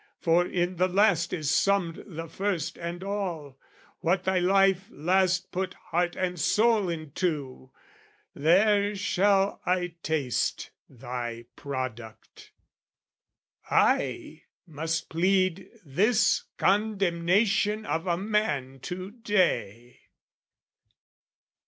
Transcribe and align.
"For 0.19 0.47
in 0.47 0.77
the 0.77 0.87
last 0.87 1.31
is 1.31 1.51
summed 1.51 2.03
the 2.07 2.27
first 2.27 2.75
and 2.75 3.03
all, 3.03 3.59
"What 3.99 4.23
thy 4.23 4.39
life 4.39 4.87
last 4.89 5.51
put 5.51 5.75
heart 5.75 6.15
and 6.15 6.39
soul 6.39 6.89
into, 6.89 7.69
"There 8.33 8.95
shall 8.95 9.61
I 9.63 9.93
taste 10.01 10.71
thy 10.89 11.45
product." 11.55 12.51
I 13.69 14.41
must 14.65 15.07
plead 15.07 15.69
This 15.85 16.45
condemnation 16.57 17.85
of 17.85 18.07
a 18.07 18.17
man 18.17 18.79
to 18.79 19.11
day. 19.11 19.99